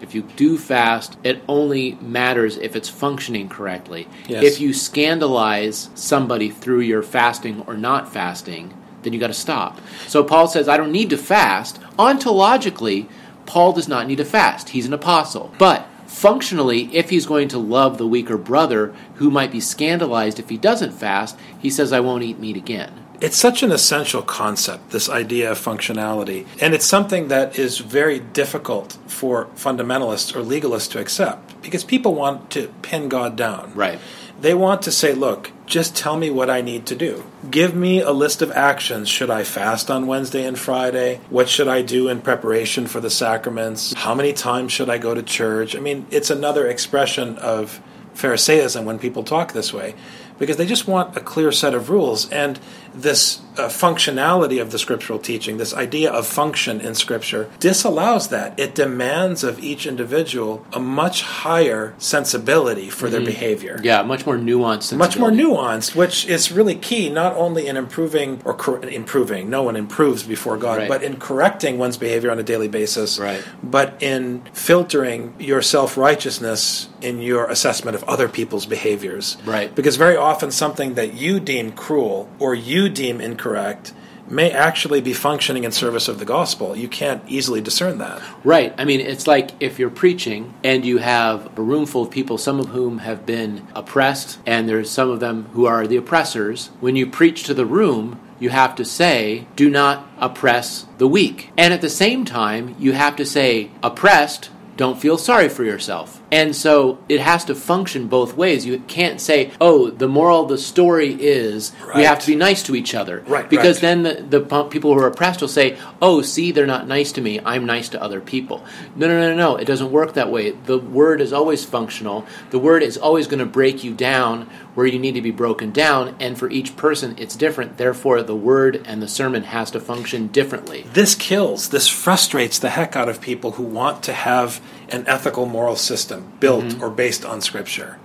If 0.02 0.16
you 0.16 0.22
do 0.22 0.58
fast, 0.58 1.18
it 1.24 1.44
only 1.48 1.94
matters 1.96 2.58
if 2.58 2.76
it's 2.76 2.90
functioning 2.90 3.50
correctly. 3.50 4.08
Yes. 4.28 4.44
If 4.44 4.62
you 4.62 4.74
scandalize 4.74 5.90
somebody 5.96 6.50
through 6.50 6.82
your 6.82 7.04
fasting 7.04 7.64
or 7.68 7.76
not 7.76 8.12
fasting, 8.12 8.74
then 9.04 9.14
you 9.14 9.20
got 9.20 9.28
to 9.28 9.34
stop. 9.34 9.80
So 10.08 10.24
Paul 10.24 10.48
says, 10.48 10.68
I 10.68 10.78
don't 10.78 10.92
need 10.92 11.10
to 11.10 11.18
fast. 11.18 11.82
Ontologically, 11.98 13.08
Paul 13.46 13.74
does 13.74 13.88
not 13.88 14.08
need 14.08 14.18
to 14.18 14.26
fast. 14.26 14.70
He's 14.70 14.86
an 14.86 14.94
apostle. 14.94 15.54
But 15.58 15.88
functionally, 16.06 16.96
if 16.96 17.10
he's 17.10 17.26
going 17.26 17.48
to 17.50 17.58
love 17.58 17.98
the 17.98 18.08
weaker 18.08 18.38
brother 18.38 18.94
who 19.16 19.32
might 19.32 19.52
be 19.52 19.60
scandalized 19.60 20.40
if 20.40 20.50
he 20.50 20.58
doesn't 20.58 20.92
fast, 20.92 21.38
he 21.60 21.70
says, 21.70 21.92
I 21.92 22.00
won't 22.00 22.24
eat 22.24 22.40
meat 22.40 22.58
again. 22.58 23.01
It's 23.22 23.38
such 23.38 23.62
an 23.62 23.72
essential 23.72 24.24
concept, 24.24 24.90
this 24.90 25.08
idea 25.08 25.52
of 25.52 25.60
functionality. 25.60 26.48
And 26.60 26.74
it's 26.74 26.86
something 26.86 27.28
that 27.28 27.60
is 27.60 27.78
very 27.78 28.18
difficult 28.18 28.98
for 29.06 29.46
fundamentalists 29.56 30.36
or 30.36 30.42
legalists 30.42 30.90
to 30.94 31.00
accept 31.00 31.62
because 31.62 31.84
people 31.84 32.16
want 32.16 32.50
to 32.52 32.70
pin 32.82 33.10
God 33.10 33.36
down. 33.36 33.74
Right. 33.76 34.00
They 34.40 34.56
want 34.56 34.82
to 34.84 34.92
say, 34.92 35.14
look, 35.14 35.52
just 35.68 35.96
tell 35.96 36.18
me 36.18 36.32
what 36.32 36.50
I 36.50 36.62
need 36.62 36.88
to 36.88 36.96
do. 36.96 37.24
Give 37.52 37.76
me 37.76 38.02
a 38.02 38.10
list 38.12 38.42
of 38.42 38.52
actions. 38.54 39.08
Should 39.08 39.30
I 39.30 39.44
fast 39.44 39.92
on 39.92 40.08
Wednesday 40.08 40.44
and 40.44 40.58
Friday? 40.58 41.22
What 41.30 41.48
should 41.48 41.68
I 41.68 41.84
do 41.84 42.10
in 42.10 42.22
preparation 42.22 42.88
for 42.88 43.00
the 43.00 43.12
sacraments? 43.12 43.94
How 43.94 44.16
many 44.16 44.34
times 44.34 44.72
should 44.72 44.90
I 44.90 44.98
go 44.98 45.14
to 45.14 45.22
church? 45.22 45.76
I 45.76 45.80
mean, 45.80 46.08
it's 46.10 46.32
another 46.32 46.66
expression 46.66 47.38
of 47.38 47.80
Pharisaism 48.16 48.84
when 48.84 48.98
people 48.98 49.24
talk 49.24 49.54
this 49.54 49.72
way 49.72 49.94
because 50.42 50.58
they 50.58 50.66
just 50.66 50.88
want 50.88 51.16
a 51.16 51.20
clear 51.20 51.52
set 51.52 51.76
of 51.76 51.92
rules. 51.92 52.28
And 52.32 52.60
this 52.94 53.42
uh, 53.58 53.68
functionality 53.68 54.62
of 54.62 54.72
the 54.72 54.80
scriptural 54.80 55.20
teaching, 55.20 55.58
this 55.58 55.74
idea 55.74 56.12
of 56.12 56.26
function 56.26 56.80
in 56.80 56.96
Scripture, 56.96 57.50
disallows 57.60 58.30
that. 58.30 58.58
It 58.60 58.74
demands 58.76 59.44
of 59.44 59.60
each 59.64 59.86
individual 59.86 60.66
a 60.74 60.80
much 60.80 61.22
higher 61.22 61.94
sensibility 61.98 62.90
for 62.90 63.10
their 63.10 63.22
behavior. 63.22 63.80
Yeah, 63.84 64.04
much 64.04 64.26
more 64.26 64.38
nuanced. 64.38 64.96
Much 64.98 65.18
more 65.18 65.32
nuanced, 65.32 65.96
which 65.96 66.26
is 66.26 66.52
really 66.52 66.76
key, 66.76 67.10
not 67.10 67.36
only 67.36 67.68
in 67.68 67.76
improving 67.78 68.42
or 68.46 68.54
cor- 68.54 68.84
improving. 68.86 69.50
No 69.50 69.64
one 69.64 69.76
improves 69.76 70.24
before 70.24 70.58
God, 70.58 70.80
Right. 70.80 70.90
but 70.90 71.04
in 71.04 71.18
correcting 71.18 71.78
one's 71.78 71.98
behavior 71.98 72.32
on 72.32 72.40
a 72.40 72.44
daily 72.44 72.68
basis. 72.68 73.20
Right. 73.20 73.44
But 73.62 74.02
in 74.02 74.44
filtering 74.54 75.34
your 75.40 75.62
self 75.62 75.98
righteousness 75.98 76.88
in 77.02 77.22
your 77.22 77.46
assessment 77.48 77.96
of 77.96 78.04
other 78.06 78.28
people's 78.28 78.66
behaviors. 78.66 79.38
Right. 79.46 79.74
Because 79.74 79.96
very 79.98 80.16
often 80.16 80.52
something 80.52 80.94
that 80.94 81.14
you 81.16 81.40
deem 81.40 81.72
cruel 81.72 82.30
or 82.40 82.54
you 82.54 82.81
deem 82.90 83.22
incorrect 83.22 83.94
may 84.32 84.50
actually 84.52 85.02
be 85.02 85.14
functioning 85.14 85.64
in 85.66 85.72
service 85.72 86.08
of 86.08 86.18
the 86.18 86.26
gospel. 86.26 86.76
You 86.76 86.88
can't 86.88 87.22
easily 87.28 87.62
discern 87.62 87.98
that. 87.98 88.22
Right. 88.44 88.74
I 88.78 88.86
mean, 88.86 89.02
it's 89.02 89.28
like 89.28 89.52
if 89.60 89.78
you're 89.78 89.90
preaching 89.90 90.54
and 90.64 90.86
you 90.86 91.00
have 91.00 91.58
a 91.58 91.62
room 91.62 91.86
full 91.86 92.04
of 92.04 92.12
people, 92.12 92.38
some 92.38 92.60
of 92.60 92.68
whom 92.68 93.00
have 93.00 93.26
been 93.26 93.68
oppressed, 93.76 94.40
and 94.46 94.70
there's 94.70 94.90
some 94.90 95.10
of 95.10 95.20
them 95.20 95.46
who 95.52 95.66
are 95.66 95.86
the 95.86 95.98
oppressors. 95.98 96.68
When 96.80 96.96
you 96.96 97.08
preach 97.08 97.44
to 97.44 97.54
the 97.54 97.66
room, 97.66 98.20
you 98.40 98.50
have 98.50 98.76
to 98.76 98.86
say, 98.86 99.48
do 99.56 99.70
not 99.70 100.08
oppress 100.18 100.86
the 100.98 101.08
weak. 101.08 101.52
And 101.58 101.74
at 101.74 101.82
the 101.82 101.90
same 101.90 102.26
time, 102.26 102.76
you 102.80 102.94
have 102.94 103.16
to 103.18 103.26
say, 103.26 103.70
oppressed, 103.84 104.50
don't 104.82 105.00
feel 105.00 105.20
sorry 105.20 105.48
for 105.48 105.64
yourself. 105.64 106.20
And 106.32 106.56
so 106.56 106.98
it 107.08 107.20
has 107.20 107.46
to 107.46 107.54
function 107.54 108.08
both 108.08 108.36
ways. 108.36 108.66
You 108.66 108.80
can't 108.88 109.22
say, 109.22 109.52
oh, 109.62 109.92
the 109.92 110.08
moral 110.08 110.42
of 110.42 110.50
the 110.50 110.58
story 110.58 111.16
is 111.22 111.72
we 111.96 112.04
have 112.04 112.18
to 112.18 112.26
be 112.26 112.36
nice 112.36 112.64
to 112.64 112.76
each 112.76 112.96
other. 112.96 113.24
Right, 113.28 113.48
Because 113.48 113.78
right. 113.78 113.82
then 113.82 114.30
the, 114.30 114.40
the 114.40 114.64
people 114.64 114.92
who 114.92 115.00
are 115.00 115.06
oppressed 115.08 115.42
will 115.42 115.48
say, 115.48 115.78
"Oh, 116.02 116.24
see, 116.24 116.52
they're 116.52 116.66
not 116.66 116.88
nice 116.88 117.12
to 117.12 117.22
me. 117.22 117.40
I'm 117.46 117.68
nice 117.68 117.90
to 117.90 118.02
other 118.02 118.20
people." 118.22 118.66
No, 118.96 119.08
no, 119.08 119.20
no, 119.20 119.36
no. 119.36 119.56
It 119.56 119.66
doesn't 119.66 119.92
work 119.92 120.14
that 120.14 120.32
way. 120.32 120.50
The 120.52 120.80
word 120.80 121.22
is 121.22 121.32
always 121.32 121.64
functional. 121.64 122.26
The 122.50 122.58
word 122.60 122.82
is 122.82 122.98
always 122.98 123.28
going 123.28 123.40
to 123.40 123.46
break 123.46 123.84
you 123.84 123.94
down 123.94 124.50
where 124.74 124.88
you 124.88 125.00
need 125.00 125.16
to 125.16 125.22
be 125.22 125.32
broken 125.32 125.72
down, 125.72 126.16
and 126.20 126.38
for 126.38 126.50
each 126.50 126.76
person, 126.78 127.16
it's 127.18 127.36
different. 127.36 127.78
Therefore, 127.78 128.24
the 128.24 128.36
word 128.36 128.82
and 128.86 129.02
the 129.02 129.08
sermon 129.08 129.44
has 129.44 129.72
to 129.72 129.80
function 129.80 130.28
differently. 130.28 130.86
This 130.94 131.16
kills, 131.16 131.70
this 131.70 131.88
frustrates 131.88 132.60
the 132.60 132.70
heck 132.70 132.96
out 132.96 133.10
of 133.10 133.20
people 133.22 133.52
who 133.52 133.64
want 133.64 134.04
to 134.04 134.14
have 134.14 134.62
an 134.90 135.04
ethical 135.08 135.46
moral 135.46 135.76
system 135.76 136.32
built 136.40 136.66
mm-hmm. 136.66 136.84
or 136.84 136.90
based 136.90 137.26
on 137.26 137.42
Scripture. 137.42 137.98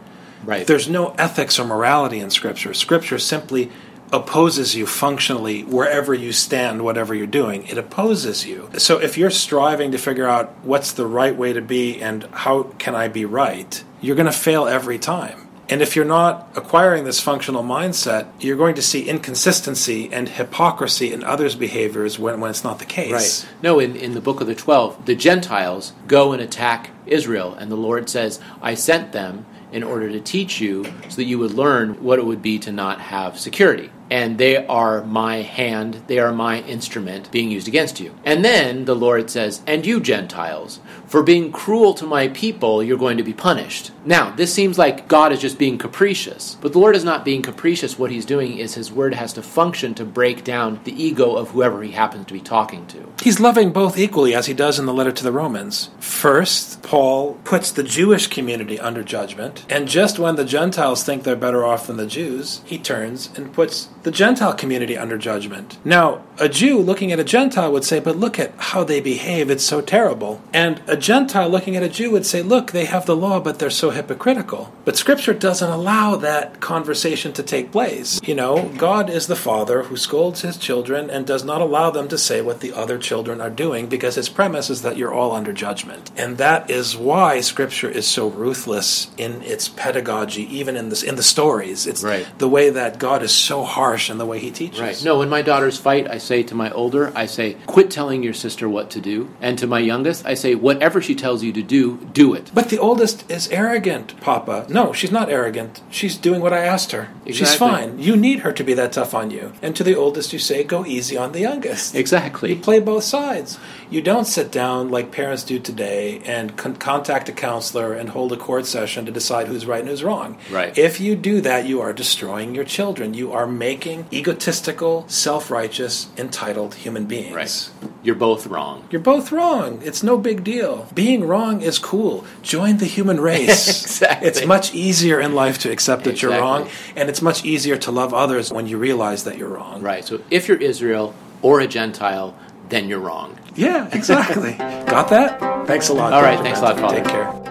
Right. 0.44 0.66
There's 0.66 0.88
no 0.88 1.14
ethics 1.18 1.58
or 1.58 1.66
morality 1.66 2.20
in 2.20 2.30
Scripture. 2.30 2.74
Scripture 2.74 3.18
simply 3.18 3.70
opposes 4.12 4.74
you 4.76 4.86
functionally 4.86 5.64
wherever 5.64 6.14
you 6.14 6.32
stand, 6.32 6.82
whatever 6.82 7.14
you're 7.14 7.26
doing. 7.26 7.66
It 7.66 7.78
opposes 7.78 8.46
you. 8.46 8.70
So 8.78 8.98
if 8.98 9.18
you're 9.18 9.30
striving 9.30 9.90
to 9.92 9.98
figure 9.98 10.28
out 10.28 10.54
what's 10.62 10.92
the 10.92 11.06
right 11.06 11.34
way 11.34 11.52
to 11.52 11.60
be 11.60 12.00
and 12.00 12.24
how 12.24 12.64
can 12.78 12.94
I 12.94 13.08
be 13.08 13.24
right, 13.24 13.82
you're 14.00 14.16
going 14.16 14.26
to 14.26 14.32
fail 14.32 14.66
every 14.66 14.98
time. 14.98 15.45
And 15.68 15.82
if 15.82 15.96
you're 15.96 16.04
not 16.04 16.48
acquiring 16.54 17.04
this 17.04 17.18
functional 17.18 17.64
mindset, 17.64 18.28
you're 18.38 18.56
going 18.56 18.76
to 18.76 18.82
see 18.82 19.08
inconsistency 19.08 20.12
and 20.12 20.28
hypocrisy 20.28 21.12
in 21.12 21.24
others' 21.24 21.56
behaviors 21.56 22.18
when, 22.18 22.38
when 22.40 22.50
it's 22.50 22.62
not 22.62 22.78
the 22.78 22.84
case. 22.84 23.12
Right. 23.12 23.54
No, 23.62 23.80
in, 23.80 23.96
in 23.96 24.14
the 24.14 24.20
book 24.20 24.40
of 24.40 24.46
the 24.46 24.54
Twelve, 24.54 25.06
the 25.06 25.16
Gentiles 25.16 25.92
go 26.06 26.32
and 26.32 26.40
attack 26.40 26.90
Israel, 27.06 27.54
and 27.54 27.70
the 27.70 27.76
Lord 27.76 28.08
says, 28.08 28.40
I 28.62 28.74
sent 28.74 29.10
them 29.10 29.44
in 29.72 29.82
order 29.82 30.08
to 30.08 30.20
teach 30.20 30.60
you 30.60 30.84
so 31.08 31.16
that 31.16 31.24
you 31.24 31.38
would 31.40 31.52
learn 31.52 32.02
what 32.02 32.20
it 32.20 32.24
would 32.24 32.42
be 32.42 32.58
to 32.60 32.70
not 32.70 33.00
have 33.00 33.38
security. 33.38 33.90
And 34.10 34.38
they 34.38 34.64
are 34.66 35.02
my 35.04 35.36
hand, 35.38 36.02
they 36.06 36.18
are 36.18 36.32
my 36.32 36.60
instrument 36.62 37.30
being 37.30 37.50
used 37.50 37.68
against 37.68 38.00
you. 38.00 38.14
And 38.24 38.44
then 38.44 38.84
the 38.84 38.94
Lord 38.94 39.30
says, 39.30 39.62
And 39.66 39.84
you, 39.84 40.00
Gentiles, 40.00 40.80
for 41.06 41.22
being 41.22 41.52
cruel 41.52 41.94
to 41.94 42.06
my 42.06 42.28
people, 42.28 42.82
you're 42.82 42.98
going 42.98 43.16
to 43.16 43.22
be 43.22 43.32
punished. 43.32 43.90
Now, 44.04 44.34
this 44.34 44.52
seems 44.52 44.78
like 44.78 45.08
God 45.08 45.32
is 45.32 45.40
just 45.40 45.58
being 45.58 45.78
capricious, 45.78 46.56
but 46.60 46.72
the 46.72 46.78
Lord 46.78 46.96
is 46.96 47.04
not 47.04 47.24
being 47.24 47.42
capricious. 47.42 47.98
What 47.98 48.10
he's 48.10 48.24
doing 48.24 48.58
is 48.58 48.74
his 48.74 48.92
word 48.92 49.14
has 49.14 49.32
to 49.34 49.42
function 49.42 49.94
to 49.94 50.04
break 50.04 50.44
down 50.44 50.80
the 50.84 51.02
ego 51.02 51.34
of 51.34 51.50
whoever 51.50 51.82
he 51.82 51.92
happens 51.92 52.26
to 52.26 52.32
be 52.32 52.40
talking 52.40 52.86
to. 52.88 53.12
He's 53.22 53.40
loving 53.40 53.72
both 53.72 53.98
equally, 53.98 54.34
as 54.34 54.46
he 54.46 54.54
does 54.54 54.78
in 54.78 54.86
the 54.86 54.94
letter 54.94 55.12
to 55.12 55.24
the 55.24 55.32
Romans. 55.32 55.90
First, 56.06 56.82
Paul 56.82 57.34
puts 57.44 57.70
the 57.70 57.82
Jewish 57.82 58.28
community 58.28 58.80
under 58.80 59.02
judgment, 59.02 59.66
and 59.68 59.88
just 59.88 60.18
when 60.18 60.36
the 60.36 60.44
Gentiles 60.44 61.02
think 61.02 61.24
they're 61.24 61.36
better 61.36 61.64
off 61.64 61.88
than 61.88 61.98
the 61.98 62.06
Jews, 62.06 62.62
he 62.64 62.78
turns 62.78 63.28
and 63.36 63.52
puts 63.52 63.88
the 64.04 64.10
Gentile 64.12 64.54
community 64.54 64.96
under 64.96 65.18
judgment. 65.18 65.78
Now, 65.84 66.22
a 66.38 66.48
Jew 66.48 66.78
looking 66.78 67.12
at 67.12 67.18
a 67.18 67.24
Gentile 67.24 67.72
would 67.72 67.84
say, 67.84 67.98
But 67.98 68.16
look 68.16 68.38
at 68.38 68.52
how 68.56 68.84
they 68.84 69.00
behave, 69.00 69.50
it's 69.50 69.64
so 69.64 69.80
terrible. 69.80 70.40
And 70.52 70.80
a 70.86 70.96
Gentile 70.96 71.48
looking 71.48 71.76
at 71.76 71.82
a 71.82 71.88
Jew 71.88 72.10
would 72.12 72.24
say, 72.24 72.40
Look, 72.40 72.70
they 72.70 72.84
have 72.84 73.06
the 73.06 73.16
law, 73.16 73.40
but 73.40 73.58
they're 73.58 73.68
so 73.68 73.90
hypocritical. 73.90 74.72
But 74.84 74.96
Scripture 74.96 75.34
doesn't 75.34 75.68
allow 75.68 76.16
that 76.16 76.60
conversation 76.60 77.32
to 77.34 77.42
take 77.42 77.72
place. 77.72 78.20
You 78.22 78.34
know, 78.34 78.70
God 78.76 79.10
is 79.10 79.26
the 79.26 79.36
Father 79.36 79.84
who 79.84 79.96
scolds 79.96 80.42
his 80.42 80.56
children 80.56 81.10
and 81.10 81.26
does 81.26 81.44
not 81.44 81.60
allow 81.60 81.90
them 81.90 82.08
to 82.08 82.18
say 82.18 82.40
what 82.40 82.60
the 82.60 82.72
other 82.72 82.96
children 82.98 83.40
are 83.40 83.50
doing 83.50 83.88
because 83.88 84.14
his 84.14 84.28
premise 84.28 84.70
is 84.70 84.82
that 84.82 84.96
you're 84.96 85.12
all 85.12 85.32
under 85.32 85.52
judgment. 85.52 85.95
And 86.16 86.38
that 86.38 86.70
is 86.70 86.96
why 86.96 87.40
Scripture 87.40 87.88
is 87.88 88.06
so 88.06 88.28
ruthless 88.28 89.08
in 89.16 89.42
its 89.42 89.68
pedagogy, 89.68 90.42
even 90.56 90.76
in 90.76 90.88
this 90.88 91.02
in 91.02 91.16
the 91.16 91.22
stories. 91.22 91.86
It's 91.86 92.02
Right. 92.02 92.26
the 92.38 92.48
way 92.48 92.70
that 92.70 92.98
God 92.98 93.22
is 93.22 93.32
so 93.32 93.62
harsh 93.62 94.10
in 94.10 94.18
the 94.18 94.26
way 94.26 94.38
he 94.38 94.50
teaches. 94.50 94.80
Right. 94.80 95.02
No, 95.04 95.18
when 95.18 95.28
my 95.28 95.42
daughters 95.42 95.78
fight, 95.78 96.08
I 96.10 96.18
say 96.18 96.42
to 96.44 96.54
my 96.54 96.70
older, 96.70 97.12
I 97.14 97.26
say, 97.26 97.56
quit 97.66 97.90
telling 97.90 98.22
your 98.22 98.34
sister 98.34 98.68
what 98.68 98.90
to 98.90 99.00
do. 99.00 99.28
And 99.40 99.58
to 99.58 99.66
my 99.66 99.78
youngest, 99.80 100.26
I 100.26 100.34
say, 100.34 100.54
whatever 100.54 101.00
she 101.00 101.14
tells 101.14 101.42
you 101.42 101.52
to 101.52 101.62
do, 101.62 101.98
do 102.12 102.34
it. 102.34 102.50
But 102.54 102.68
the 102.68 102.78
oldest 102.78 103.30
is 103.30 103.48
arrogant, 103.48 104.20
Papa. 104.20 104.66
No, 104.68 104.92
she's 104.92 105.12
not 105.12 105.30
arrogant. 105.30 105.80
She's 105.90 106.16
doing 106.16 106.40
what 106.40 106.52
I 106.52 106.64
asked 106.64 106.92
her. 106.92 107.08
She's 107.30 107.54
fine. 107.54 107.98
You 107.98 108.16
need 108.16 108.40
her 108.40 108.52
to 108.52 108.64
be 108.64 108.74
that 108.74 108.92
tough 108.92 109.14
on 109.14 109.30
you. 109.30 109.52
And 109.62 109.74
to 109.76 109.84
the 109.84 109.94
oldest, 109.96 110.32
you 110.32 110.38
say, 110.38 110.64
go 110.64 110.84
easy 110.84 111.16
on 111.16 111.32
the 111.32 111.40
youngest. 111.40 111.94
Exactly. 111.94 112.50
You 112.50 112.56
play 112.56 112.80
both 112.80 113.04
sides. 113.04 113.58
You 113.90 114.02
don't 114.02 114.26
sit 114.26 114.50
down 114.50 114.90
like 114.90 115.10
parents 115.12 115.44
do 115.44 115.58
today 115.58 115.85
and 115.86 116.56
con- 116.56 116.76
contact 116.76 117.28
a 117.28 117.32
counselor 117.32 117.92
and 117.92 118.10
hold 118.10 118.32
a 118.32 118.36
court 118.36 118.66
session 118.66 119.06
to 119.06 119.12
decide 119.12 119.48
who's 119.48 119.66
right 119.66 119.80
and 119.80 119.88
who's 119.88 120.04
wrong. 120.04 120.38
Right. 120.50 120.76
If 120.76 121.00
you 121.00 121.16
do 121.16 121.40
that, 121.42 121.66
you 121.66 121.80
are 121.80 121.92
destroying 121.92 122.54
your 122.54 122.64
children. 122.64 123.14
You 123.14 123.32
are 123.32 123.46
making 123.46 124.06
egotistical, 124.12 125.08
self 125.08 125.50
righteous, 125.50 126.08
entitled 126.16 126.74
human 126.74 127.06
beings. 127.06 127.34
Right. 127.34 127.90
You're 128.02 128.14
both 128.14 128.46
wrong. 128.46 128.86
You're 128.90 129.00
both 129.00 129.32
wrong. 129.32 129.80
It's 129.82 130.02
no 130.02 130.18
big 130.18 130.44
deal. 130.44 130.88
Being 130.94 131.26
wrong 131.26 131.60
is 131.62 131.78
cool. 131.78 132.24
Join 132.42 132.78
the 132.78 132.86
human 132.86 133.20
race. 133.20 133.84
Exactly. 133.96 134.28
It's 134.28 134.44
much 134.44 134.74
easier 134.74 135.20
in 135.20 135.34
life 135.34 135.58
to 135.60 135.70
accept 135.70 136.04
that 136.04 136.20
you're 136.20 136.32
wrong, 136.32 136.68
and 136.96 137.08
it's 137.08 137.22
much 137.22 137.44
easier 137.46 137.78
to 137.78 137.90
love 137.90 138.12
others 138.12 138.52
when 138.52 138.66
you 138.66 138.76
realize 138.76 139.24
that 139.24 139.38
you're 139.38 139.48
wrong. 139.48 139.80
Right. 139.80 140.04
So 140.04 140.20
if 140.30 140.48
you're 140.48 140.60
Israel 140.60 141.14
or 141.40 141.60
a 141.60 141.66
Gentile, 141.66 142.36
then 142.68 142.88
you're 142.88 143.00
wrong. 143.00 143.38
Yeah, 143.56 143.88
exactly. 143.92 144.52
Got 144.52 145.08
that? 145.10 145.66
Thanks 145.66 145.88
a 145.88 145.94
lot. 145.94 146.12
All 146.12 146.22
right, 146.22 146.36
Dr. 146.36 146.44
thanks 146.44 146.60
a 146.60 146.62
lot, 146.62 146.76
Matthew. 146.76 147.02
Father. 147.02 147.02
Take 147.02 147.12
care. 147.12 147.46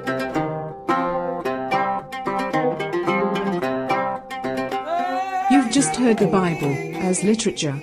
You've 5.51 5.71
just 5.71 5.95
heard 5.95 6.17
the 6.17 6.27
Bible 6.27 6.75
as 6.97 7.24
literature. 7.24 7.79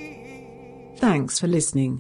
Thanks 0.97 1.39
for 1.41 1.47
listening. 1.47 1.99